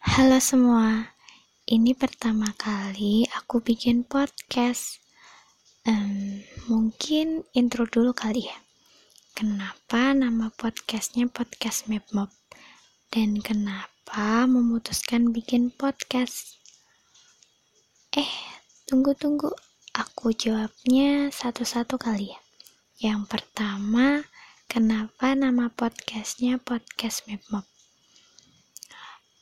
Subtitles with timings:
[0.00, 1.12] Halo semua,
[1.68, 4.96] ini pertama kali aku bikin podcast.
[5.84, 6.40] Um,
[6.72, 8.56] mungkin intro dulu kali ya.
[9.36, 12.32] Kenapa nama podcastnya podcast Mapmop?
[13.12, 16.56] Dan kenapa memutuskan bikin podcast?
[18.16, 18.32] Eh,
[18.88, 19.52] tunggu-tunggu.
[19.92, 22.40] Aku jawabnya satu-satu kali ya.
[23.12, 24.24] Yang pertama,
[24.64, 27.71] kenapa nama podcastnya podcast Mapmop?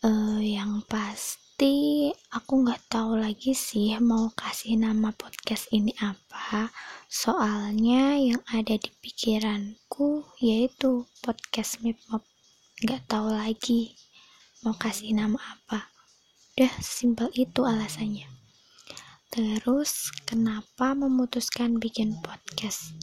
[0.01, 6.73] Uh, yang pasti aku nggak tahu lagi sih mau kasih nama podcast ini apa.
[7.11, 12.25] Soalnya yang ada di pikiranku yaitu podcast Mipmop
[12.81, 13.93] nggak tahu lagi
[14.65, 15.93] mau kasih nama apa.
[16.57, 18.29] Udah simpel itu alasannya.
[19.31, 22.97] Terus kenapa memutuskan bikin podcast?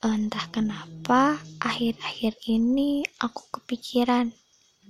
[0.00, 4.34] Entah kenapa akhir-akhir ini aku kepikiran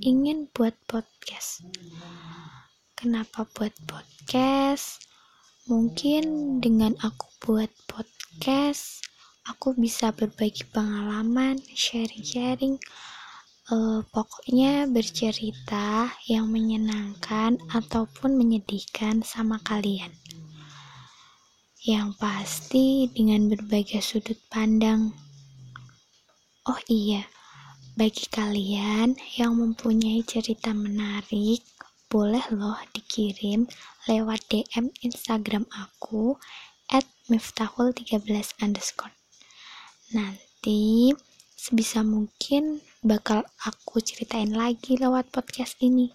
[0.00, 1.64] ingin buat podcast.
[2.96, 5.00] Kenapa buat podcast?
[5.68, 9.00] Mungkin dengan aku buat podcast,
[9.48, 12.76] aku bisa berbagi pengalaman, sharing-sharing,
[13.72, 20.12] uh, pokoknya bercerita yang menyenangkan ataupun menyedihkan sama kalian.
[21.86, 25.14] Yang pasti dengan berbagai sudut pandang.
[26.66, 27.22] Oh iya,
[27.96, 31.64] bagi kalian yang mempunyai cerita menarik,
[32.12, 33.64] boleh loh dikirim
[34.04, 36.36] lewat DM Instagram aku
[36.92, 39.16] at miftahul13 underscore.
[40.12, 41.16] Nanti
[41.56, 46.12] sebisa mungkin bakal aku ceritain lagi lewat podcast ini.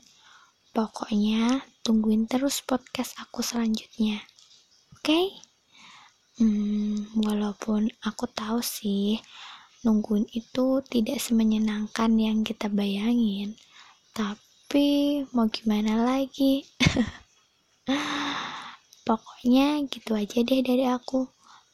[0.69, 4.21] Pokoknya tungguin terus podcast aku selanjutnya.
[4.93, 5.01] Oke?
[5.01, 5.25] Okay?
[6.37, 9.17] Hmm, walaupun aku tahu sih
[9.81, 13.57] nungguin itu tidak semenyenangkan yang kita bayangin.
[14.13, 16.65] Tapi mau gimana lagi?
[19.07, 21.25] Pokoknya gitu aja deh dari aku.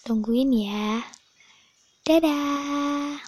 [0.08, 1.04] Tungguin ya.
[2.08, 3.20] Dadah